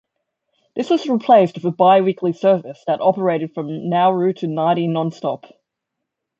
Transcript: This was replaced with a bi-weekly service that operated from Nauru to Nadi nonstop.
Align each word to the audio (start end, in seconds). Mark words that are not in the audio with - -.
This 0.75 0.89
was 0.89 1.07
replaced 1.07 1.53
with 1.57 1.63
a 1.65 1.69
bi-weekly 1.69 2.33
service 2.33 2.83
that 2.87 3.01
operated 3.01 3.53
from 3.53 3.87
Nauru 3.87 4.33
to 4.33 4.47
Nadi 4.47 4.87
nonstop. 4.87 5.51